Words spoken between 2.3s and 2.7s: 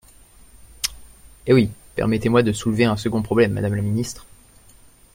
de